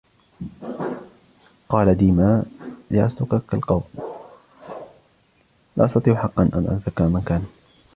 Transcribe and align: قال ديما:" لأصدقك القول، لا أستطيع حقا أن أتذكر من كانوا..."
قال 1.69 1.95
ديما:" 1.97 2.45
لأصدقك 2.91 3.53
القول، 3.53 3.81
لا 5.77 5.85
أستطيع 5.85 6.15
حقا 6.15 6.43
أن 6.43 6.65
أتذكر 6.67 7.07
من 7.07 7.21
كانوا..." 7.21 7.47